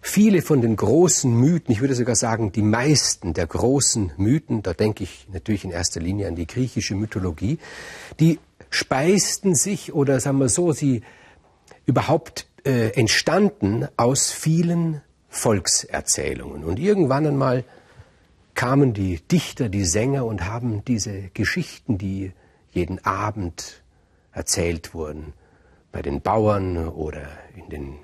Viele 0.00 0.42
von 0.42 0.60
den 0.60 0.76
großen 0.76 1.32
Mythen, 1.32 1.72
ich 1.72 1.80
würde 1.80 1.94
sogar 1.94 2.16
sagen, 2.16 2.52
die 2.52 2.62
meisten 2.62 3.34
der 3.34 3.46
großen 3.46 4.12
Mythen, 4.16 4.62
da 4.62 4.72
denke 4.72 5.04
ich 5.04 5.28
natürlich 5.32 5.64
in 5.64 5.70
erster 5.70 6.00
Linie 6.00 6.28
an 6.28 6.36
die 6.36 6.46
griechische 6.46 6.94
Mythologie, 6.94 7.58
die 8.20 8.38
speisten 8.70 9.54
sich 9.54 9.92
oder 9.92 10.20
sagen 10.20 10.38
wir 10.38 10.48
so, 10.48 10.72
sie 10.72 11.02
überhaupt 11.86 12.46
äh, 12.64 12.90
entstanden 12.98 13.88
aus 13.96 14.30
vielen 14.30 15.02
Volkserzählungen. 15.28 16.64
Und 16.64 16.78
irgendwann 16.78 17.26
einmal 17.26 17.64
kamen 18.54 18.94
die 18.94 19.20
Dichter, 19.20 19.68
die 19.68 19.84
Sänger 19.84 20.24
und 20.24 20.46
haben 20.46 20.84
diese 20.84 21.30
Geschichten, 21.34 21.98
die 21.98 22.32
jeden 22.70 23.04
Abend 23.04 23.82
erzählt 24.32 24.94
wurden, 24.94 25.32
bei 25.92 26.02
den 26.02 26.20
Bauern 26.20 26.88
oder 26.88 27.28
in 27.56 27.68
den 27.68 27.94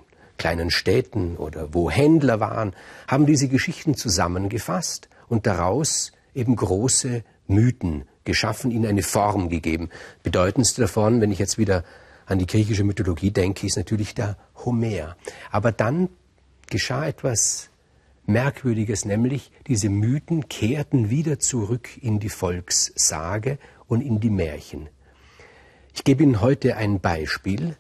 kleinen 0.41 0.71
Städten 0.71 1.37
oder 1.37 1.75
wo 1.75 1.91
Händler 1.91 2.41
waren, 2.41 2.73
haben 3.07 3.27
diese 3.27 3.47
Geschichten 3.47 3.95
zusammengefasst 3.95 5.11
und 5.29 5.47
daraus 5.47 6.13
eben 6.35 6.57
große 6.57 7.23
Mythen 7.47 8.05
geschaffen, 8.25 8.71
ihnen 8.71 8.87
eine 8.87 9.03
Form 9.03 9.51
gegeben. 9.51 9.91
Bedeutendste 10.23 10.81
davon, 10.83 11.21
wenn 11.21 11.31
ich 11.31 11.39
jetzt 11.39 11.59
wieder 11.59 11.85
an 12.25 12.39
die 12.39 12.47
griechische 12.47 12.85
Mythologie 12.85 13.31
denke, 13.31 13.67
ist 13.67 13.77
natürlich 13.77 14.15
der 14.15 14.39
Homer. 14.65 15.17
Aber 15.51 15.73
dann 15.73 16.09
geschah 16.71 17.07
etwas 17.07 17.69
Merkwürdiges, 18.25 19.05
nämlich 19.05 19.53
diese 19.67 19.91
Mythen 19.91 20.49
kehrten 20.49 21.11
wieder 21.11 21.39
zurück 21.39 21.89
in 22.01 22.19
die 22.19 22.31
Volkssage 22.31 23.59
und 23.89 24.01
in 24.01 24.21
die 24.21 24.31
Märchen. 24.31 24.89
Ich 25.93 26.05
gebe 26.05 26.23
Ihnen 26.23 26.41
heute 26.41 26.77
ein 26.77 27.01
Beispiel, 27.01 27.77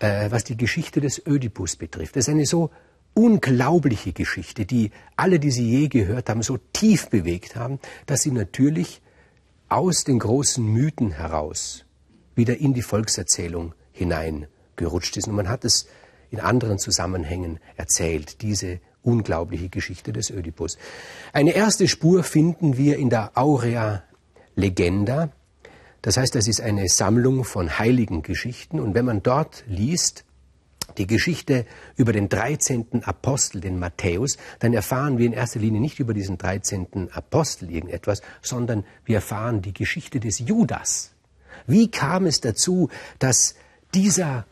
äh, 0.00 0.30
was 0.30 0.44
die 0.44 0.56
Geschichte 0.56 1.00
des 1.00 1.24
Ödipus 1.26 1.76
betrifft. 1.76 2.16
Das 2.16 2.28
ist 2.28 2.34
eine 2.34 2.46
so 2.46 2.70
unglaubliche 3.14 4.12
Geschichte, 4.12 4.66
die 4.66 4.90
alle, 5.16 5.38
die 5.38 5.50
sie 5.50 5.68
je 5.68 5.88
gehört 5.88 6.28
haben, 6.28 6.42
so 6.42 6.58
tief 6.72 7.08
bewegt 7.08 7.56
haben, 7.56 7.78
dass 8.04 8.22
sie 8.22 8.30
natürlich 8.30 9.00
aus 9.68 10.04
den 10.04 10.18
großen 10.18 10.64
Mythen 10.64 11.12
heraus 11.12 11.84
wieder 12.34 12.58
in 12.58 12.74
die 12.74 12.82
Volkserzählung 12.82 13.74
hineingerutscht 13.92 15.16
ist. 15.16 15.28
Und 15.28 15.34
man 15.34 15.48
hat 15.48 15.64
es 15.64 15.86
in 16.30 16.40
anderen 16.40 16.78
Zusammenhängen 16.78 17.58
erzählt, 17.76 18.42
diese 18.42 18.80
unglaubliche 19.02 19.68
Geschichte 19.68 20.12
des 20.12 20.30
Ödipus. 20.30 20.76
Eine 21.32 21.52
erste 21.52 21.88
Spur 21.88 22.22
finden 22.22 22.76
wir 22.76 22.98
in 22.98 23.08
der 23.08 23.30
Aurea 23.34 24.02
Legenda, 24.56 25.30
das 26.02 26.16
heißt, 26.16 26.34
das 26.34 26.48
ist 26.48 26.60
eine 26.60 26.88
Sammlung 26.88 27.44
von 27.44 27.78
heiligen 27.78 28.22
Geschichten. 28.22 28.80
Und 28.80 28.94
wenn 28.94 29.04
man 29.04 29.22
dort 29.22 29.64
liest, 29.66 30.24
die 30.98 31.06
Geschichte 31.06 31.66
über 31.96 32.12
den 32.12 32.28
13. 32.28 33.02
Apostel, 33.04 33.60
den 33.60 33.78
Matthäus, 33.78 34.36
dann 34.60 34.72
erfahren 34.72 35.18
wir 35.18 35.26
in 35.26 35.32
erster 35.32 35.60
Linie 35.60 35.80
nicht 35.80 35.98
über 36.00 36.14
diesen 36.14 36.38
13. 36.38 37.10
Apostel 37.12 37.70
irgendetwas, 37.70 38.22
sondern 38.40 38.84
wir 39.04 39.16
erfahren 39.16 39.62
die 39.62 39.74
Geschichte 39.74 40.20
des 40.20 40.38
Judas. 40.38 41.12
Wie 41.66 41.90
kam 41.90 42.26
es 42.26 42.40
dazu, 42.40 42.88
dass 43.18 43.56
dieser 43.94 44.46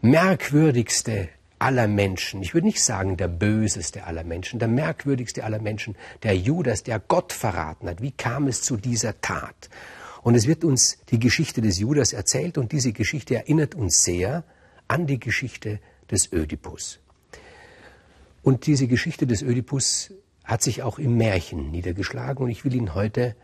merkwürdigste 0.00 1.28
aller 1.58 1.88
Menschen, 1.88 2.42
ich 2.42 2.54
würde 2.54 2.66
nicht 2.66 2.82
sagen 2.82 3.16
der 3.16 3.28
böseste 3.28 4.04
aller 4.04 4.24
Menschen, 4.24 4.58
der 4.58 4.68
merkwürdigste 4.68 5.44
aller 5.44 5.60
Menschen, 5.60 5.96
der 6.22 6.36
Judas, 6.36 6.82
der 6.82 6.98
Gott 6.98 7.32
verraten 7.32 7.88
hat, 7.88 8.02
wie 8.02 8.10
kam 8.10 8.48
es 8.48 8.62
zu 8.62 8.76
dieser 8.76 9.20
Tat? 9.20 9.70
Und 10.24 10.34
es 10.34 10.46
wird 10.46 10.64
uns 10.64 10.96
die 11.10 11.18
Geschichte 11.18 11.60
des 11.60 11.78
Judas 11.78 12.14
erzählt 12.14 12.56
und 12.56 12.72
diese 12.72 12.92
Geschichte 12.92 13.34
erinnert 13.34 13.74
uns 13.74 14.04
sehr 14.04 14.42
an 14.88 15.06
die 15.06 15.20
Geschichte 15.20 15.80
des 16.10 16.32
Ödipus. 16.32 16.98
Und 18.42 18.66
diese 18.66 18.88
Geschichte 18.88 19.26
des 19.26 19.42
Ödipus 19.42 20.12
hat 20.42 20.62
sich 20.62 20.82
auch 20.82 20.98
im 20.98 21.18
Märchen 21.18 21.70
niedergeschlagen 21.70 22.42
und 22.42 22.50
ich 22.50 22.64
will 22.64 22.74
Ihnen 22.74 22.94
heute 22.94 23.36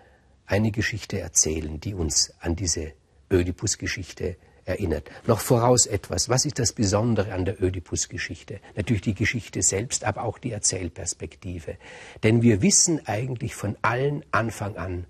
eine 0.46 0.70
Geschichte 0.70 1.20
erzählen, 1.20 1.80
die 1.80 1.92
uns 1.92 2.32
an 2.40 2.56
diese 2.56 2.92
Ödipus-Geschichte 3.30 4.36
erinnert. 4.64 5.10
Noch 5.26 5.40
voraus 5.40 5.84
etwas. 5.84 6.30
Was 6.30 6.46
ist 6.46 6.58
das 6.58 6.72
Besondere 6.72 7.34
an 7.34 7.44
der 7.44 7.62
Ödipus-Geschichte? 7.62 8.58
Natürlich 8.74 9.02
die 9.02 9.14
Geschichte 9.14 9.60
selbst, 9.60 10.04
aber 10.04 10.22
auch 10.22 10.38
die 10.38 10.52
Erzählperspektive. 10.52 11.76
Denn 12.22 12.40
wir 12.40 12.62
wissen 12.62 13.06
eigentlich 13.06 13.54
von 13.54 13.76
allen 13.82 14.24
Anfang 14.30 14.78
an, 14.78 15.04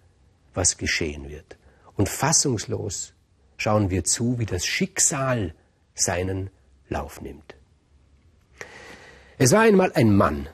was 0.53 0.77
geschehen 0.77 1.31
wird. 1.31 1.60
Und 2.01 2.09
fassungslos 2.09 3.13
schauen 3.59 3.91
wir 3.91 4.05
zu, 4.05 4.39
wie 4.39 4.47
das 4.47 4.65
Schicksal 4.65 5.53
seinen 5.95 6.49
Lauf 6.89 7.21
nimmt. 7.21 7.57
Es 9.37 9.53
war 9.53 9.61
einmal 9.61 9.93
ein 9.93 10.17
Mann, 10.17 10.49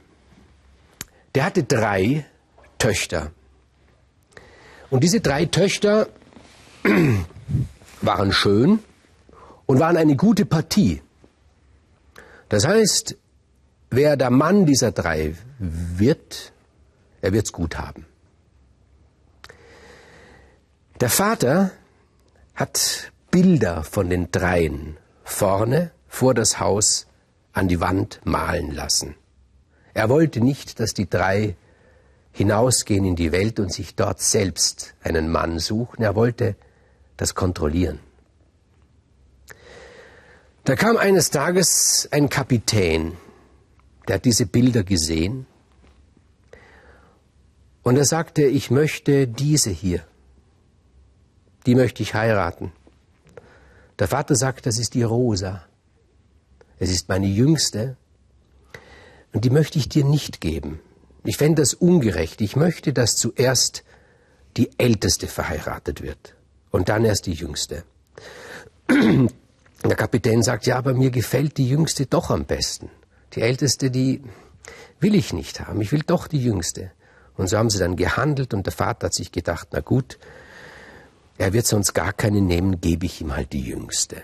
der 1.36 1.44
hatte 1.44 1.62
drei 1.62 2.26
Töchter. 2.78 3.30
Und 4.90 5.04
diese 5.04 5.20
drei 5.20 5.44
Töchter 5.44 6.08
waren 8.02 8.32
schön 8.32 8.80
und 9.66 9.78
waren 9.78 9.96
eine 9.96 10.16
gute 10.16 10.46
Partie. 10.46 11.00
Das 12.48 12.66
heißt, 12.66 13.16
wer 13.90 14.16
der 14.16 14.30
Mann 14.30 14.66
dieser 14.66 14.90
drei 14.90 15.36
wird, 15.60 16.52
er 17.20 17.32
wird's 17.32 17.52
gut 17.52 17.78
haben. 17.78 18.04
Der 21.00 21.10
Vater 21.10 21.72
hat 22.54 23.12
Bilder 23.30 23.84
von 23.84 24.08
den 24.08 24.30
dreien 24.30 24.96
vorne 25.24 25.90
vor 26.08 26.32
das 26.32 26.58
Haus 26.58 27.06
an 27.52 27.68
die 27.68 27.80
Wand 27.80 28.20
malen 28.24 28.72
lassen. 28.72 29.14
Er 29.92 30.08
wollte 30.08 30.40
nicht, 30.40 30.80
dass 30.80 30.94
die 30.94 31.08
drei 31.08 31.54
hinausgehen 32.32 33.04
in 33.04 33.14
die 33.14 33.30
Welt 33.30 33.60
und 33.60 33.70
sich 33.70 33.94
dort 33.94 34.22
selbst 34.22 34.94
einen 35.02 35.30
Mann 35.30 35.58
suchen. 35.58 36.02
Er 36.02 36.14
wollte 36.14 36.56
das 37.18 37.34
kontrollieren. 37.34 37.98
Da 40.64 40.76
kam 40.76 40.96
eines 40.96 41.28
Tages 41.28 42.08
ein 42.10 42.30
Kapitän, 42.30 43.18
der 44.08 44.14
hat 44.14 44.24
diese 44.24 44.46
Bilder 44.46 44.82
gesehen 44.82 45.46
und 47.82 47.98
er 47.98 48.06
sagte, 48.06 48.46
ich 48.46 48.70
möchte 48.70 49.28
diese 49.28 49.70
hier 49.70 50.02
die 51.66 51.75
möchte 51.75 52.03
ich 52.03 52.15
heiraten. 52.15 52.72
Der 53.99 54.09
Vater 54.09 54.34
sagt, 54.34 54.66
das 54.66 54.78
ist 54.78 54.94
die 54.94 55.03
Rosa. 55.03 55.65
Es 56.78 56.91
ist 56.91 57.09
meine 57.09 57.27
jüngste 57.27 57.97
und 59.32 59.44
die 59.44 59.50
möchte 59.50 59.78
ich 59.78 59.88
dir 59.88 60.04
nicht 60.04 60.41
geben. 60.41 60.81
Ich 61.25 61.38
fände 61.38 61.62
das 61.62 61.75
ungerecht. 61.75 62.41
Ich 62.41 62.56
möchte, 62.56 62.93
dass 62.93 63.16
zuerst 63.16 63.82
die 64.56 64.71
älteste 64.78 65.27
verheiratet 65.27 66.03
wird 66.03 66.34
und 66.71 66.88
dann 66.88 67.04
erst 67.04 67.27
die 67.27 67.32
jüngste. 67.32 67.84
Der 68.88 69.97
Kapitän 69.97 70.43
sagt, 70.43 70.66
ja, 70.66 70.77
aber 70.77 70.94
mir 70.94 71.10
gefällt 71.10 71.56
die 71.59 71.69
jüngste 71.69 72.06
doch 72.06 72.31
am 72.31 72.44
besten. 72.44 72.91
Die 73.34 73.43
älteste, 73.43 73.91
die 73.91 74.22
will 75.00 75.15
ich 75.15 75.33
nicht 75.33 75.60
haben. 75.60 75.81
Ich 75.81 75.93
will 75.93 76.03
doch 76.06 76.28
die 76.28 76.43
jüngste. 76.43 76.93
Und 77.37 77.48
so 77.48 77.59
haben 77.59 77.71
sie 77.71 77.78
dann 77.78 77.97
gehandelt 77.97 78.54
und 78.54 78.66
der 78.66 78.72
Vater 78.72 79.06
hat 79.06 79.15
sich 79.15 79.33
gedacht, 79.33 79.69
na 79.72 79.81
gut, 79.81 80.19
er 81.38 81.52
wird 81.52 81.66
sonst 81.66 81.92
gar 81.92 82.12
keine 82.12 82.41
nehmen, 82.41 82.80
gebe 82.80 83.06
ich 83.06 83.20
ihm 83.20 83.34
halt 83.34 83.52
die 83.52 83.62
jüngste. 83.62 84.22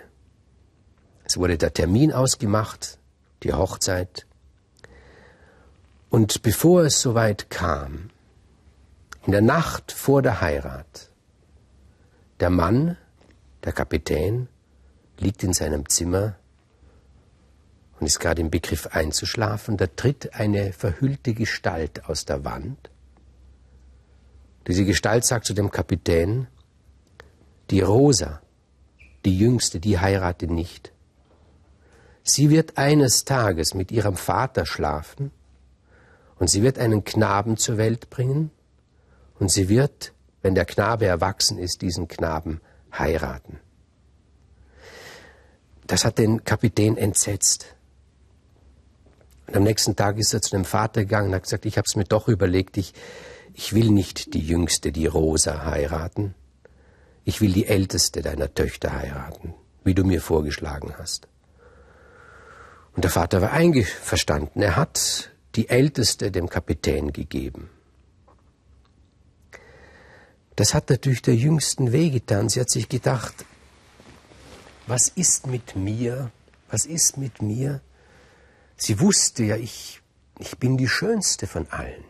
Es 1.25 1.37
wurde 1.37 1.59
der 1.59 1.73
Termin 1.73 2.13
ausgemacht, 2.13 2.99
die 3.43 3.53
Hochzeit. 3.53 4.27
Und 6.11 6.43
bevor 6.43 6.83
es 6.85 7.01
soweit 7.01 7.51
kam, 7.51 8.11
in 9.25 9.33
der 9.33 9.41
Nacht 9.41 9.93
vor 9.93 10.23
der 10.23 10.41
Heirat, 10.41 11.11
der 12.41 12.51
Mann, 12.51 12.97
der 13.65 13.73
Kapitän, 13.73 14.49
liegt 15.19 15.43
in 15.43 15.53
seinem 15.53 15.89
Zimmer 15.89 16.35
und 18.01 18.07
ist 18.07 18.19
gerade 18.19 18.41
im 18.41 18.51
Begriff 18.51 18.89
einzuschlafen, 18.89 19.77
da 19.77 19.87
tritt 19.87 20.35
eine 20.35 20.73
verhüllte 20.73 21.35
Gestalt 21.35 22.07
aus 22.07 22.25
der 22.25 22.45
Wand. 22.45 22.91
Diese 24.67 24.85
Gestalt 24.85 25.25
sagt 25.25 25.47
zu 25.47 25.55
dem 25.55 25.71
Kapitän, 25.71 26.49
die 27.73 27.81
Rosa, 27.81 28.43
die 29.25 29.37
Jüngste, 29.37 29.81
die 29.81 29.99
heiratet 29.99 30.51
nicht. 30.51 30.93
Sie 32.23 32.51
wird 32.51 32.77
eines 32.77 33.25
Tages 33.25 33.73
mit 33.73 33.91
ihrem 33.91 34.17
Vater 34.17 34.67
schlafen 34.67 35.31
und 36.39 36.51
sie 36.51 36.63
wird 36.63 36.79
einen 36.79 37.03
Knaben 37.03 37.57
zur 37.57 37.79
Welt 37.79 38.11
bringen 38.11 38.51
und 39.39 39.51
sie 39.51 39.71
wird, 39.71 40.13
wenn 40.43 40.55
der 40.55 40.67
Knabe 40.67 41.07
erwachsen 41.07 41.59
ist, 41.59 41.81
diesen 41.81 42.09
Knaben 42.09 42.61
heiraten. 42.97 43.59
Das 45.87 46.05
hat 46.05 46.19
den 46.19 46.45
Kapitän 46.45 46.99
entsetzt. 46.99 47.75
Und 49.47 49.57
am 49.57 49.63
nächsten 49.63 49.97
Tag 49.97 50.19
ist 50.19 50.35
er 50.35 50.43
zu 50.43 50.51
dem 50.51 50.67
Vater 50.67 51.01
gegangen 51.01 51.29
und 51.29 51.37
hat 51.37 51.45
gesagt, 51.45 51.65
ich 51.65 51.79
habe 51.79 51.87
es 51.89 51.97
mir 51.97 52.05
doch 52.05 52.29
überlegt, 52.29 52.77
ich, 52.77 52.93
ich 53.55 53.73
will 53.73 53.91
nicht 53.91 54.35
die 54.35 54.47
Jüngste, 54.47 54.93
die 54.93 55.07
Rosa, 55.07 55.65
heiraten 55.65 56.35
ich 57.25 57.41
will 57.41 57.53
die 57.53 57.67
älteste 57.67 58.23
deiner 58.23 58.53
Töchter 58.53 58.93
heiraten, 58.93 59.55
wie 59.85 59.95
du 59.95 60.05
mir 60.05 60.21
vorgeschlagen 60.21 60.95
hast. 60.99 61.29
Und 62.95 63.05
der 63.05 63.11
Vater 63.11 63.41
war 63.41 63.53
einverstanden. 63.53 64.61
Er 64.61 64.77
hat 64.77 65.31
die 65.55 65.69
Älteste 65.69 66.31
dem 66.31 66.49
Kapitän 66.49 67.13
gegeben. 67.13 67.71
Das 70.57 70.75
hat 70.75 70.91
natürlich 70.91 71.23
der 71.23 71.35
Jüngsten 71.35 71.93
wehgetan. 71.93 72.49
Sie 72.49 72.61
hat 72.61 72.71
sich 72.71 72.89
gedacht, 72.89 73.47
was 74.87 75.09
ist 75.09 75.47
mit 75.47 75.77
mir? 75.77 76.31
Was 76.69 76.85
ist 76.85 77.17
mit 77.17 77.41
mir? 77.41 77.81
Sie 78.77 79.01
wusste 79.01 79.45
ja, 79.45 79.57
ich, 79.57 80.03
ich 80.39 80.59
bin 80.59 80.77
die 80.77 80.89
Schönste 80.89 81.47
von 81.47 81.67
allen. 81.71 82.05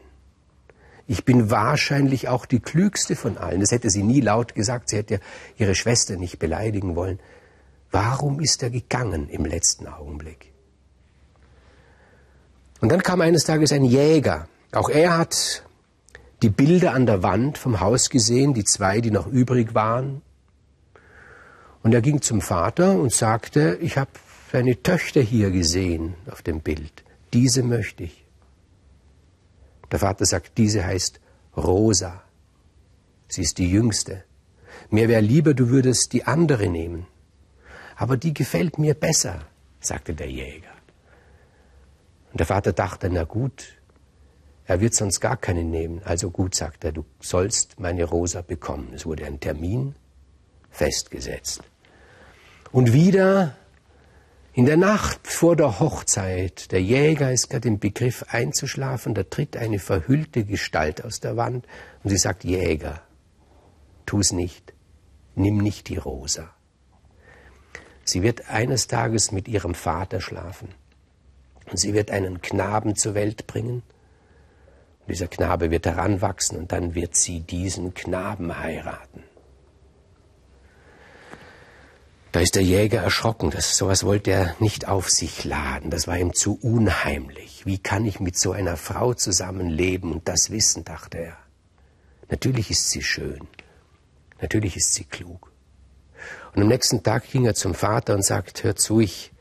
Ich 1.07 1.25
bin 1.25 1.51
wahrscheinlich 1.51 2.29
auch 2.29 2.47
die 2.47 2.61
Klügste 2.61 3.17
von 3.17 3.39
allen. 3.39 3.61
Das 3.61 3.73
hätte 3.73 3.91
sie 3.91 4.03
nie 4.03 4.21
laut 4.21 4.55
gesagt. 4.55 4.89
Sie 4.89 4.97
hätte 4.97 5.21
ihre 5.57 5.75
Schwester 5.75 6.17
nicht 6.17 6.39
beleidigen 6.39 6.97
wollen. 6.97 7.19
Warum 7.91 8.41
ist 8.41 8.63
er 8.63 8.71
gegangen 8.71 9.29
im 9.29 9.45
letzten 9.45 9.87
Augenblick? 9.87 10.53
Und 12.81 12.91
dann 12.91 13.03
kam 13.03 13.21
eines 13.21 13.45
Tages 13.45 13.73
ein 13.73 13.85
Jäger. 13.85 14.49
Auch 14.73 14.89
er 14.89 15.19
hat 15.19 15.63
die 16.43 16.49
Bilder 16.49 16.95
an 16.95 17.07
der 17.07 17.23
Wand 17.23 17.59
vom 17.59 17.81
Haus 17.81 18.11
gesehen, 18.11 18.55
die 18.55 18.65
zwei, 18.65 19.01
die 19.01 19.11
noch 19.11 19.27
übrig 19.27 19.75
waren. 19.75 20.23
Und 21.83 21.95
er 21.95 22.01
ging 22.01 22.23
zum 22.23 22.41
Vater 22.41 22.99
und 22.99 23.13
sagte, 23.13 23.79
ich 23.81 23.99
habe 23.99 24.11
seine 24.51 24.83
Töchter 24.83 25.21
hier 25.21 25.51
gesehen 25.51 26.15
auf 26.31 26.43
dem 26.43 26.61
Bild. 26.61 27.05
Diese 27.33 27.63
möchte 27.63 28.05
ich. 28.05 28.22
Der 29.93 29.99
Vater 29.99 30.25
sagt, 30.25 30.57
diese 30.59 30.85
heißt 30.85 31.21
Rosa. 31.57 32.23
Sie 33.29 33.43
ist 33.43 33.59
die 33.59 33.71
jüngste. 33.71 34.25
Mir 34.91 35.09
wäre 35.09 35.21
lieber, 35.21 35.55
du 35.55 35.69
würdest 35.69 36.13
die 36.15 36.25
andere 36.25 36.69
nehmen. 36.69 37.07
Aber 37.97 38.17
die 38.17 38.35
gefällt 38.35 38.79
mir 38.79 38.95
besser, 38.95 39.47
sagte 39.81 40.15
der 40.15 40.31
Jäger. 40.31 40.73
Und 42.33 42.41
der 42.41 42.47
Vater 42.47 42.73
dachte, 42.73 43.11
na 43.11 43.25
gut, 43.25 43.79
er 44.65 44.81
wird 44.81 44.95
sonst 44.95 45.21
gar 45.21 45.37
keinen 45.37 45.71
nehmen. 45.71 46.01
Also 46.05 46.31
gut, 46.31 46.55
sagt 46.55 46.85
er, 46.85 46.93
du 46.93 47.05
sollst 47.21 47.79
meine 47.79 48.05
Rosa 48.05 48.41
bekommen. 48.41 48.93
Es 48.95 49.05
wurde 49.05 49.27
ein 49.27 49.41
Termin 49.41 49.95
festgesetzt. 50.71 51.63
Und 52.71 52.95
wieder 52.95 53.55
in 54.55 54.67
der 54.67 54.77
Nacht 54.77 55.27
vor 55.27 55.57
der 55.57 55.81
Hochzeit, 55.81 56.73
der 56.73 56.83
Jäger 56.83 57.33
ist 57.33 57.49
gerade 57.49 57.69
im 57.69 57.79
Begriff 57.79 58.25
einzuschlafen, 58.29 59.15
da 59.15 59.23
tritt 59.23 59.57
eine 59.57 59.79
verhüllte 59.79 60.45
Gestalt 60.45 61.05
aus 61.05 61.21
der 61.21 61.37
Wand 61.37 61.67
und 62.03 62.11
sie 62.11 62.19
sagt, 62.19 62.45
Jäger, 62.45 63.01
tu's 64.05 64.33
nicht, 64.33 64.75
nimm 65.35 65.59
nicht 65.59 65.89
die 65.89 65.97
Rosa. 65.97 66.51
Sie 68.05 68.23
wird 68.23 68.51
eines 68.51 68.89
Tages 68.89 69.33
mit 69.33 69.49
ihrem 69.49 69.75
Vater 69.75 70.21
schlafen. 70.21 70.69
Und 71.71 71.79
sie 71.79 71.95
wird 71.95 72.11
einen 72.11 72.43
Knaben 72.43 72.97
zur 72.97 73.15
Welt 73.15 73.47
bringen. 73.47 73.83
Und 75.01 75.09
dieser 75.09 75.29
Knabe 75.29 75.71
wird 75.71 75.87
heranwachsen 75.87 76.59
und 76.59 76.73
dann 76.73 76.95
wird 76.95 77.17
sie 77.17 77.41
diesen 77.41 77.95
Knaben 77.95 78.59
heiraten. 78.59 79.23
Da 81.31 82.31
ist 82.43 82.55
der 82.55 82.63
Jäger 82.63 83.03
erschrocken. 83.03 83.51
Das, 83.51 83.77
sowas 83.77 84.05
wollte 84.05 84.31
er 84.31 84.57
nicht 84.59 84.89
auf 84.89 85.11
sich 85.11 85.45
laden. 85.45 85.91
Das 85.91 86.07
war 86.07 86.19
ihm 86.19 86.33
zu 86.35 86.59
unheimlich. 86.61 87.67
Wie 87.67 87.79
kann 87.79 88.05
ich 88.05 88.21
mit 88.21 88.39
so 88.39 88.53
einer 88.53 88.77
Frau 88.77 89.15
zusammenleben 89.15 90.13
und 90.13 90.29
das 90.29 90.51
wissen, 90.51 90.85
dachte 90.85 91.19
er. 91.19 91.37
Natürlich 92.31 92.71
ist 92.71 92.91
sie 92.91 93.03
schön. 93.03 93.47
Natürlich 94.41 94.77
ist 94.77 94.95
sie 94.95 95.05
klug. 95.05 95.53
Und 96.55 96.63
am 96.63 96.69
nächsten 96.69 97.03
Tag 97.03 97.31
ging 97.31 97.45
er 97.45 97.55
zum 97.55 97.75
Vater 97.75 98.15
und 98.15 98.25
sagt, 98.25 98.65
hör 98.65 98.77
zu, 98.77 99.01
ich 99.01 99.33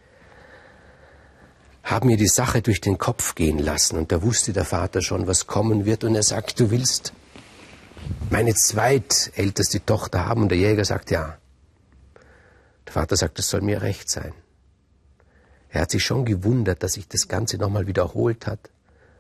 habe 1.84 2.08
mir 2.08 2.18
die 2.18 2.28
Sache 2.28 2.62
durch 2.62 2.82
den 2.82 2.98
Kopf 2.98 3.36
gehen 3.36 3.58
lassen. 3.58 3.98
Und 3.98 4.12
da 4.12 4.22
wusste 4.22 4.54
der 4.54 4.66
Vater 4.66 5.02
schon, 5.02 5.28
was 5.28 5.48
kommen 5.48 5.86
wird. 5.86 6.04
Und 6.04 6.16
er 6.16 6.24
sagt, 6.24 6.60
du 6.60 6.72
willst 6.72 7.14
meine 8.30 8.54
zweitälteste 8.54 9.86
Tochter 9.86 10.26
haben. 10.26 10.44
Und 10.44 10.50
der 10.50 10.58
Jäger 10.58 10.86
sagt, 10.86 11.12
ja. 11.12 11.38
Der 12.86 12.94
Vater 12.94 13.16
sagt, 13.16 13.40
es 13.40 13.50
soll 13.50 13.62
mir 13.62 13.82
recht 13.82 14.10
sein. 14.10 14.34
Er 15.70 15.82
hat 15.82 15.92
sich 15.92 16.04
schon 16.04 16.26
gewundert, 16.26 16.84
dass 16.84 16.94
sich 16.94 17.08
das 17.08 17.28
Ganze 17.28 17.58
nochmal 17.58 17.88
wiederholt 17.88 18.46
hat 18.46 18.70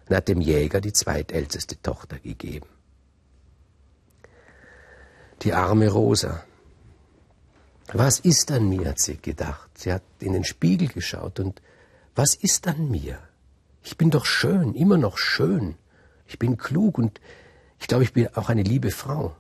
und 0.08 0.16
hat 0.16 0.28
dem 0.28 0.42
Jäger 0.42 0.82
die 0.82 0.94
zweitälteste 0.94 1.82
Tochter 1.82 2.20
gegeben. 2.20 2.68
Die 5.44 5.54
arme 5.54 5.90
Rosa. 5.90 6.44
Was 7.94 8.20
ist 8.20 8.52
an 8.52 8.70
mir, 8.70 8.90
hat 8.90 9.00
sie 9.00 9.18
gedacht. 9.18 9.70
Sie 9.78 9.92
hat 9.92 10.04
in 10.20 10.34
den 10.34 10.44
Spiegel 10.44 10.88
geschaut 10.90 11.40
und 11.40 11.62
was 12.16 12.36
ist 12.36 12.68
an 12.68 12.90
mir? 12.90 13.20
Ich 13.84 13.98
bin 13.98 14.12
doch 14.12 14.26
schön, 14.26 14.76
immer 14.76 14.98
noch 14.98 15.18
schön. 15.18 15.76
Ich 16.28 16.38
bin 16.38 16.58
klug 16.58 16.98
und 16.98 17.20
ich 17.80 17.88
glaube, 17.88 18.04
ich 18.04 18.14
bin 18.14 18.28
auch 18.36 18.50
eine 18.50 18.64
liebe 18.64 18.92
Frau. 18.92 19.36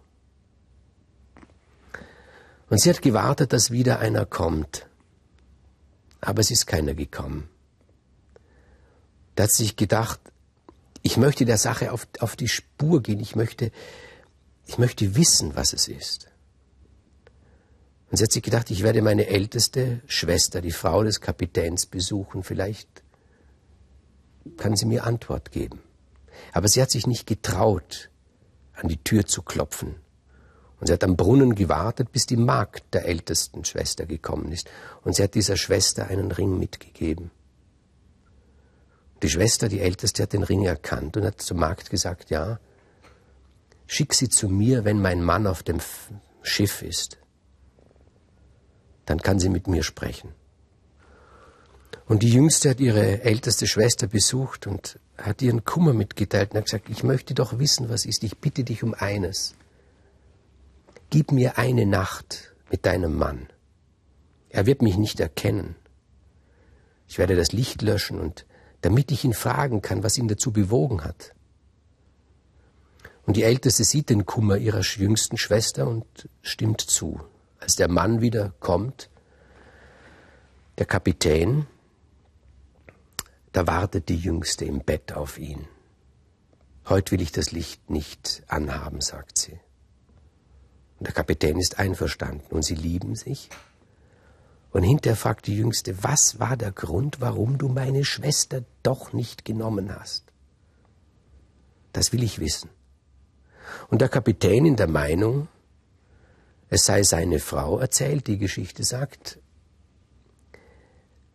Und 2.71 2.79
sie 2.79 2.89
hat 2.89 3.01
gewartet, 3.01 3.51
dass 3.51 3.71
wieder 3.71 3.99
einer 3.99 4.25
kommt. 4.25 4.87
Aber 6.21 6.39
es 6.39 6.51
ist 6.51 6.67
keiner 6.67 6.93
gekommen. 6.93 7.49
Da 9.35 9.43
hat 9.43 9.51
sie 9.51 9.63
sich 9.63 9.75
gedacht, 9.75 10.21
ich 11.01 11.17
möchte 11.17 11.43
der 11.43 11.57
Sache 11.57 11.91
auf, 11.91 12.07
auf 12.19 12.37
die 12.37 12.47
Spur 12.47 13.03
gehen. 13.03 13.19
Ich 13.19 13.35
möchte, 13.35 13.73
ich 14.67 14.77
möchte 14.77 15.17
wissen, 15.17 15.53
was 15.53 15.73
es 15.73 15.89
ist. 15.89 16.29
Und 18.09 18.15
sie 18.15 18.23
hat 18.23 18.31
sich 18.31 18.41
gedacht, 18.41 18.71
ich 18.71 18.83
werde 18.83 19.01
meine 19.01 19.27
älteste 19.27 19.99
Schwester, 20.07 20.61
die 20.61 20.71
Frau 20.71 21.03
des 21.03 21.19
Kapitäns, 21.19 21.87
besuchen. 21.87 22.41
Vielleicht 22.41 23.03
kann 24.55 24.77
sie 24.77 24.85
mir 24.85 25.03
Antwort 25.03 25.51
geben. 25.51 25.81
Aber 26.53 26.69
sie 26.69 26.81
hat 26.81 26.91
sich 26.91 27.05
nicht 27.05 27.27
getraut, 27.27 28.09
an 28.71 28.87
die 28.87 29.03
Tür 29.03 29.25
zu 29.25 29.41
klopfen. 29.41 29.97
Und 30.81 30.87
sie 30.87 30.93
hat 30.93 31.03
am 31.05 31.15
Brunnen 31.15 31.55
gewartet, 31.55 32.11
bis 32.11 32.25
die 32.25 32.35
Magd 32.35 32.93
der 32.93 33.05
ältesten 33.05 33.63
Schwester 33.63 34.05
gekommen 34.05 34.51
ist. 34.51 34.69
Und 35.03 35.15
sie 35.15 35.23
hat 35.23 35.35
dieser 35.35 35.55
Schwester 35.55 36.07
einen 36.07 36.31
Ring 36.31 36.59
mitgegeben. 36.59 37.31
Die 39.23 39.29
Schwester, 39.29 39.69
die 39.69 39.79
älteste, 39.79 40.23
hat 40.23 40.33
den 40.33 40.43
Ring 40.43 40.65
erkannt 40.65 41.15
und 41.15 41.23
hat 41.23 41.41
zur 41.41 41.55
Magd 41.55 41.89
gesagt, 41.89 42.29
ja, 42.29 42.59
schick 43.87 44.13
sie 44.13 44.27
zu 44.27 44.49
mir, 44.49 44.83
wenn 44.83 44.99
mein 44.99 45.23
Mann 45.23 45.47
auf 45.47 45.63
dem 45.63 45.79
Schiff 46.41 46.81
ist 46.81 47.21
dann 49.11 49.21
kann 49.21 49.39
sie 49.39 49.49
mit 49.49 49.67
mir 49.67 49.83
sprechen. 49.83 50.31
Und 52.05 52.23
die 52.23 52.29
Jüngste 52.29 52.69
hat 52.69 52.79
ihre 52.79 53.23
älteste 53.23 53.67
Schwester 53.67 54.07
besucht 54.07 54.67
und 54.67 54.99
hat 55.17 55.41
ihren 55.41 55.63
Kummer 55.63 55.93
mitgeteilt 55.93 56.51
und 56.51 56.57
hat 56.57 56.65
gesagt, 56.65 56.89
ich 56.89 57.03
möchte 57.03 57.33
doch 57.33 57.59
wissen, 57.59 57.89
was 57.89 58.05
ist. 58.05 58.23
Ich 58.23 58.37
bitte 58.37 58.63
dich 58.63 58.83
um 58.83 58.93
eines. 58.93 59.55
Gib 61.11 61.31
mir 61.31 61.59
eine 61.59 61.85
Nacht 61.85 62.55
mit 62.71 62.87
deinem 62.87 63.15
Mann. 63.15 63.47
Er 64.49 64.65
wird 64.65 64.81
mich 64.81 64.97
nicht 64.97 65.19
erkennen. 65.19 65.75
Ich 67.07 67.19
werde 67.19 67.35
das 67.35 67.51
Licht 67.51 67.83
löschen 67.83 68.19
und 68.19 68.47
damit 68.81 69.11
ich 69.11 69.23
ihn 69.23 69.33
fragen 69.33 69.83
kann, 69.83 70.03
was 70.03 70.17
ihn 70.17 70.27
dazu 70.27 70.51
bewogen 70.51 71.03
hat. 71.03 71.35
Und 73.27 73.37
die 73.37 73.43
Älteste 73.43 73.83
sieht 73.83 74.09
den 74.09 74.25
Kummer 74.25 74.57
ihrer 74.57 74.81
jüngsten 74.81 75.37
Schwester 75.37 75.87
und 75.87 76.27
stimmt 76.41 76.81
zu 76.81 77.21
als 77.61 77.75
der 77.75 77.87
Mann 77.87 78.21
wieder 78.21 78.53
kommt, 78.59 79.09
der 80.77 80.85
Kapitän, 80.87 81.67
da 83.51 83.67
wartet 83.67 84.09
die 84.09 84.17
Jüngste 84.17 84.65
im 84.65 84.79
Bett 84.79 85.13
auf 85.13 85.37
ihn. 85.37 85.67
Heute 86.89 87.11
will 87.11 87.21
ich 87.21 87.31
das 87.31 87.51
Licht 87.51 87.89
nicht 87.89 88.43
anhaben, 88.47 88.99
sagt 88.99 89.37
sie. 89.37 89.59
Und 91.01 91.07
der 91.07 91.15
Kapitän 91.15 91.57
ist 91.57 91.79
einverstanden 91.79 92.53
und 92.53 92.61
sie 92.61 92.75
lieben 92.75 93.15
sich. 93.15 93.49
Und 94.69 94.83
hinterher 94.83 95.15
fragt 95.15 95.47
die 95.47 95.57
Jüngste, 95.57 96.03
was 96.03 96.39
war 96.39 96.55
der 96.55 96.71
Grund, 96.71 97.19
warum 97.19 97.57
du 97.57 97.69
meine 97.69 98.05
Schwester 98.05 98.63
doch 98.83 99.11
nicht 99.11 99.43
genommen 99.43 99.95
hast? 99.95 100.25
Das 101.91 102.13
will 102.13 102.21
ich 102.21 102.37
wissen. 102.37 102.69
Und 103.89 104.01
der 104.01 104.09
Kapitän 104.09 104.67
in 104.67 104.75
der 104.75 104.87
Meinung, 104.87 105.47
es 106.69 106.85
sei 106.85 107.01
seine 107.01 107.39
Frau 107.39 107.79
erzählt, 107.79 108.27
die 108.27 108.37
Geschichte 108.37 108.83
sagt, 108.83 109.39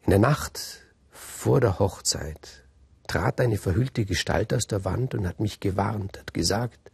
in 0.04 0.10
der 0.10 0.20
Nacht 0.20 0.60
vor 1.10 1.60
der 1.60 1.80
Hochzeit 1.80 2.62
trat 3.08 3.40
eine 3.40 3.58
verhüllte 3.58 4.04
Gestalt 4.04 4.54
aus 4.54 4.68
der 4.68 4.84
Wand 4.84 5.16
und 5.16 5.26
hat 5.26 5.40
mich 5.40 5.58
gewarnt, 5.58 6.20
hat 6.20 6.32
gesagt, 6.32 6.92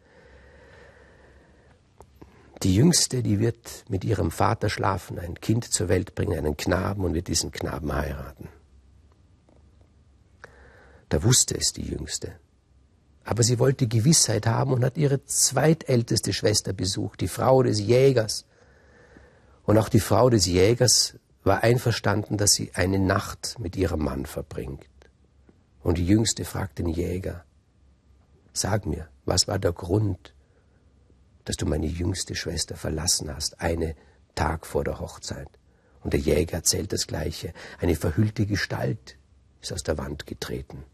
die 2.63 2.75
Jüngste, 2.75 3.23
die 3.23 3.41
wird 3.41 3.85
mit 3.89 4.05
ihrem 4.05 4.31
Vater 4.31 4.69
schlafen, 4.69 5.19
ein 5.19 5.41
Kind 5.41 5.65
zur 5.65 5.89
Welt 5.89 6.15
bringen, 6.15 6.39
einen 6.39 6.57
Knaben 6.57 7.05
und 7.05 7.15
wird 7.15 7.29
diesen 7.29 7.51
Knaben 7.51 7.93
heiraten. 7.93 8.49
Da 11.09 11.23
wusste 11.23 11.57
es 11.57 11.73
die 11.73 11.83
Jüngste. 11.83 12.33
Aber 13.25 13.43
sie 13.43 13.59
wollte 13.59 13.87
Gewissheit 13.87 14.47
haben 14.47 14.73
und 14.73 14.85
hat 14.85 14.97
ihre 14.97 15.25
zweitälteste 15.25 16.33
Schwester 16.33 16.73
besucht, 16.73 17.21
die 17.21 17.29
Frau 17.29 17.63
des 17.63 17.81
Jägers. 17.81 18.47
Und 19.65 19.79
auch 19.79 19.89
die 19.89 20.01
Frau 20.01 20.31
des 20.31 20.47
Jägers 20.47 21.15
war 21.45 21.63
einverstanden, 21.63 22.37
dass 22.37 22.53
sie 22.53 22.73
eine 22.75 22.99
Nacht 22.99 23.57
mit 23.59 23.77
ihrem 23.77 24.01
Mann 24.01 24.27
verbringt. 24.27 24.87
Und 25.83 25.99
die 25.99 26.07
Jüngste 26.07 26.45
fragt 26.45 26.79
den 26.79 26.89
Jäger, 26.89 27.45
sag 28.53 28.87
mir, 28.87 29.09
was 29.25 29.49
war 29.49 29.59
der 29.59 29.73
Grund, 29.73 30.35
dass 31.45 31.57
du 31.57 31.67
meine 31.67 31.87
jüngste 31.87 32.35
Schwester 32.35 32.77
verlassen 32.77 33.35
hast, 33.35 33.61
eine 33.61 33.95
Tag 34.35 34.67
vor 34.67 34.85
der 34.85 35.01
Hochzeit? 35.01 35.49
Und 36.03 36.13
der 36.13 36.21
Jäger 36.21 36.55
erzählt 36.55 36.93
das 36.93 37.07
Gleiche. 37.07 37.53
Eine 37.81 37.95
verhüllte 37.95 38.47
Gestalt 38.47 39.17
ist 39.61 39.73
aus 39.73 39.83
der 39.83 39.99
Wand 39.99 40.27
getreten. 40.27 40.85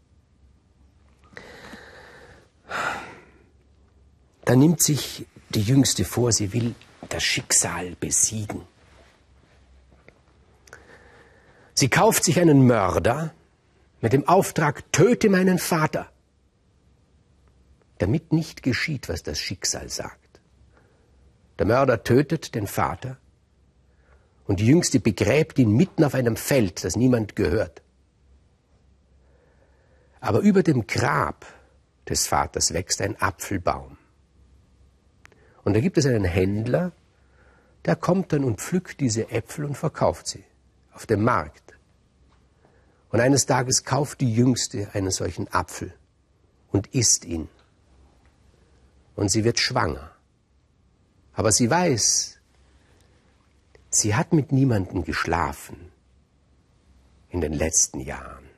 Da 4.45 4.55
nimmt 4.55 4.81
sich 4.81 5.25
die 5.49 5.61
Jüngste 5.61 6.05
vor, 6.05 6.31
sie 6.31 6.53
will 6.53 6.75
das 7.09 7.23
Schicksal 7.23 7.95
besiegen. 7.99 8.61
Sie 11.73 11.89
kauft 11.89 12.23
sich 12.23 12.39
einen 12.39 12.67
Mörder 12.67 13.33
mit 14.01 14.13
dem 14.13 14.27
Auftrag, 14.27 14.91
töte 14.91 15.29
meinen 15.29 15.59
Vater, 15.59 16.11
damit 17.99 18.33
nicht 18.33 18.63
geschieht, 18.63 19.09
was 19.09 19.23
das 19.23 19.39
Schicksal 19.39 19.89
sagt. 19.89 20.18
Der 21.59 21.65
Mörder 21.65 22.03
tötet 22.03 22.55
den 22.55 22.67
Vater 22.67 23.17
und 24.47 24.61
die 24.61 24.65
Jüngste 24.65 25.01
begräbt 25.01 25.59
ihn 25.59 25.71
mitten 25.71 26.05
auf 26.05 26.15
einem 26.15 26.37
Feld, 26.37 26.83
das 26.85 26.95
niemand 26.95 27.35
gehört. 27.35 27.81
Aber 30.21 30.39
über 30.39 30.63
dem 30.63 30.87
Grab 30.87 31.45
des 32.07 32.27
Vaters 32.27 32.73
wächst 32.73 33.01
ein 33.01 33.21
Apfelbaum. 33.21 33.97
Und 35.63 35.73
da 35.73 35.81
gibt 35.81 35.97
es 35.97 36.05
einen 36.05 36.23
Händler, 36.23 36.93
der 37.85 37.97
kommt 37.97 38.31
dann 38.33 38.45
und 38.45 38.61
pflückt 38.61 39.01
diese 39.01 39.29
Äpfel 39.29 39.65
und 39.65 39.75
verkauft 39.75 40.27
sie 40.27 40.43
auf 40.93 41.05
dem 41.05 41.23
Markt. 41.23 41.77
Und 43.09 43.19
eines 43.19 43.45
Tages 43.45 43.83
kauft 43.83 44.21
die 44.21 44.33
Jüngste 44.33 44.89
einen 44.93 45.11
solchen 45.11 45.47
Apfel 45.49 45.93
und 46.71 46.87
isst 46.87 47.25
ihn. 47.25 47.49
Und 49.15 49.29
sie 49.29 49.43
wird 49.43 49.59
schwanger. 49.59 50.11
Aber 51.39 51.53
sie 51.53 51.69
weiß, 51.69 52.37
sie 53.89 54.13
hat 54.13 54.33
mit 54.33 54.51
niemandem 54.51 55.05
geschlafen 55.05 55.89
in 57.29 57.39
den 57.39 57.53
letzten 57.53 58.01
Jahren. 58.01 58.49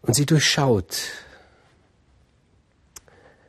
Und 0.00 0.14
sie 0.14 0.24
durchschaut, 0.24 0.96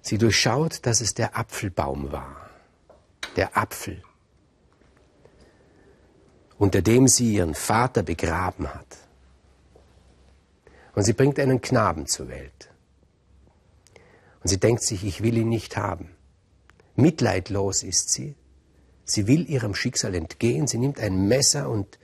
sie 0.01 0.17
durchschaut, 0.17 0.85
dass 0.85 0.99
es 0.99 1.13
der 1.13 1.37
Apfelbaum 1.37 2.11
war, 2.11 2.49
der 3.37 3.55
Apfel, 3.57 4.03
unter 6.57 6.81
dem 6.81 7.07
sie 7.07 7.35
ihren 7.35 7.55
Vater 7.55 8.03
begraben 8.03 8.67
hat. 8.67 8.97
Und 10.93 11.03
sie 11.03 11.13
bringt 11.13 11.39
einen 11.39 11.61
Knaben 11.61 12.05
zur 12.05 12.27
Welt. 12.27 12.69
Und 14.41 14.49
sie 14.49 14.59
denkt 14.59 14.83
sich, 14.83 15.03
ich 15.03 15.21
will 15.21 15.37
ihn 15.37 15.49
nicht 15.49 15.77
haben. 15.77 16.09
Mitleidlos 16.95 17.83
ist 17.83 18.09
sie. 18.09 18.35
Sie 19.05 19.27
will 19.27 19.49
ihrem 19.49 19.75
Schicksal 19.75 20.15
entgehen. 20.15 20.67
Sie 20.67 20.77
nimmt 20.77 20.99
ein 20.99 21.27
Messer 21.27 21.69
und 21.69 21.99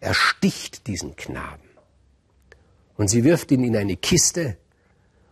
ersticht 0.00 0.86
diesen 0.86 1.16
Knaben. 1.16 1.68
Und 2.96 3.08
sie 3.08 3.24
wirft 3.24 3.50
ihn 3.52 3.64
in 3.64 3.76
eine 3.76 3.96
Kiste 3.96 4.56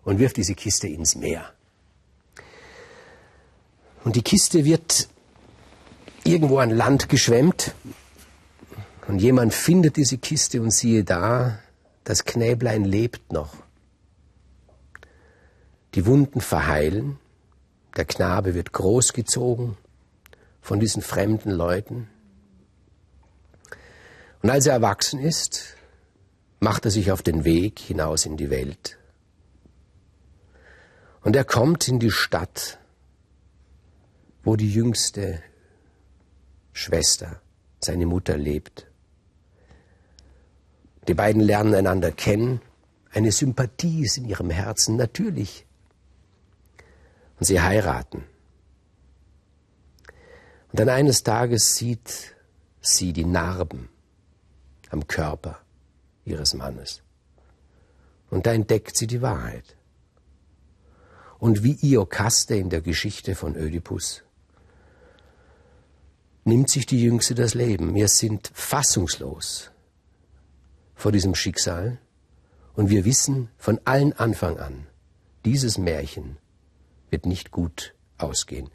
und 0.05 0.19
wirft 0.19 0.37
diese 0.37 0.55
Kiste 0.55 0.87
ins 0.87 1.17
Meer. 1.17 1.53
Und 4.05 4.15
die 4.15 4.23
Kiste 4.23 4.65
wird 4.65 5.09
irgendwo 6.23 6.59
an 6.59 6.71
Land 6.71 7.09
geschwemmt 7.09 7.75
und 9.09 9.19
jemand 9.21 9.53
findet 9.53 9.97
diese 9.97 10.19
Kiste 10.19 10.61
und 10.63 10.73
siehe 10.73 11.03
da, 11.03 11.59
das 12.05 12.25
Knäblein 12.25 12.85
lebt 12.85 13.33
noch. 13.33 13.66
Die 15.97 16.05
Wunden 16.05 16.43
verheilen, 16.43 17.19
der 17.97 18.05
Knabe 18.05 18.55
wird 18.55 18.73
großgezogen 18.73 19.79
von 20.61 20.79
diesen 20.79 21.01
fremden 21.01 21.51
Leuten. 21.51 22.11
Und 24.43 24.51
als 24.51 24.67
er 24.67 24.75
erwachsen 24.75 25.19
ist, 25.19 25.75
macht 26.61 26.85
er 26.85 26.91
sich 26.91 27.13
auf 27.13 27.23
den 27.23 27.47
Weg 27.47 27.79
hinaus 27.79 28.27
in 28.27 28.37
die 28.37 28.51
Welt. 28.51 28.99
Und 31.23 31.35
er 31.35 31.45
kommt 31.45 31.89
in 31.89 31.99
die 31.99 32.11
Stadt, 32.11 32.79
wo 34.45 34.55
die 34.55 34.71
jüngste 34.71 35.43
Schwester, 36.75 37.41
seine 37.81 38.05
Mutter 38.05 38.37
lebt. 38.37 38.87
Die 41.09 41.15
beiden 41.15 41.41
lernen 41.41 41.75
einander 41.75 42.13
kennen. 42.13 42.61
Eine 43.13 43.33
Sympathie 43.33 44.05
ist 44.05 44.19
in 44.19 44.27
ihrem 44.27 44.51
Herzen 44.51 44.97
natürlich. 44.97 45.66
Und 47.39 47.47
sie 47.47 47.61
heiraten. 47.61 48.25
Und 50.73 50.81
dann 50.81 50.89
eines 50.89 51.23
Tages 51.23 51.77
sieht 51.77 52.35
sie 52.81 53.13
die 53.13 53.25
Narben 53.25 53.89
am 54.91 55.07
Körper 55.07 55.59
ihres 56.25 56.55
Mannes. 56.55 57.03
Und 58.31 58.47
da 58.47 58.53
entdeckt 58.53 58.97
sie 58.97 59.07
die 59.07 59.23
Wahrheit. 59.23 59.77
Und 61.39 61.63
wie 61.63 61.79
Iokaste 61.81 62.57
in 62.57 62.71
der 62.71 62.81
Geschichte 62.81 63.35
von 63.35 63.57
Ödipus 63.57 64.23
nimmt 66.45 66.71
sich 66.71 66.87
die 66.87 67.03
Jüngste 67.03 67.35
das 67.35 67.55
Leben. 67.55 67.95
Wir 67.95 68.09
sind 68.09 68.51
fassungslos 68.55 69.71
vor 70.95 71.13
diesem 71.13 71.35
Schicksal 71.35 71.99
und 72.75 72.89
wir 72.89 73.05
wissen 73.05 73.51
von 73.59 73.81
allen 73.85 74.13
Anfang 74.15 74.59
an, 74.59 74.87
dieses 75.45 75.77
Märchen 75.77 76.39
wird 77.17 77.25
nicht 77.25 77.51
gut 77.51 77.95
ausgehen. 78.19 78.69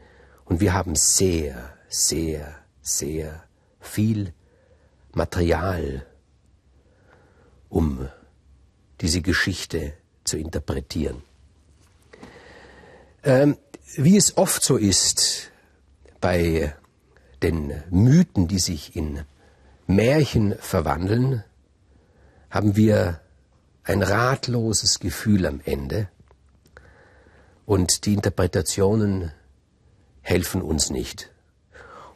Und 0.46 0.62
wir 0.62 0.74
haben 0.74 0.96
sehr, 0.96 1.78
sehr, 1.90 2.56
sehr 2.82 3.44
viel 3.80 4.34
Material, 5.14 6.08
um 7.70 8.10
diese 9.00 9.22
Geschichte 9.22 9.94
zu 10.24 10.40
interpretieren. 10.40 11.22
Ähm, 13.24 13.58
wie 13.96 14.18
es 14.18 14.38
oft 14.38 14.64
so 14.64 14.76
ist 14.76 15.52
bei 16.20 16.74
den 17.44 17.84
Mythen, 17.92 18.48
die 18.48 18.58
sich 18.58 18.96
in 18.96 19.22
Märchen 19.86 20.56
verwandeln, 20.58 21.44
haben 22.50 22.76
wir 22.76 23.22
ein 23.84 24.02
ratloses 24.02 25.00
Gefühl 25.00 25.46
am 25.46 25.62
Ende 25.64 26.10
und 27.72 28.06
die 28.06 28.16
Interpretationen 28.16 29.32
helfen 30.20 30.62
uns 30.62 30.90
nicht. 30.90 31.32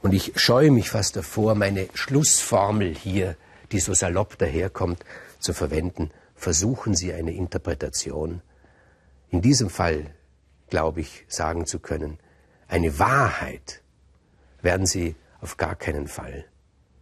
Und 0.01 0.13
ich 0.13 0.33
scheue 0.37 0.69
mich 0.69 0.89
fast 0.89 1.15
davor, 1.15 1.55
meine 1.55 1.87
Schlussformel 1.93 2.93
hier, 2.93 3.37
die 3.71 3.79
so 3.79 3.93
salopp 3.93 4.37
daherkommt, 4.37 5.05
zu 5.39 5.53
verwenden. 5.53 6.11
Versuchen 6.35 6.93
Sie 6.93 7.13
eine 7.13 7.31
Interpretation. 7.31 8.41
In 9.29 9.41
diesem 9.41 9.69
Fall, 9.69 10.13
glaube 10.69 10.99
ich, 10.99 11.23
sagen 11.29 11.65
zu 11.65 11.79
können, 11.79 12.19
eine 12.67 12.99
Wahrheit 12.99 13.81
werden 14.61 14.85
Sie 14.85 15.15
auf 15.39 15.55
gar 15.55 15.77
keinen 15.77 16.09
Fall 16.09 16.43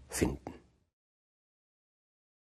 finden. 0.09 0.53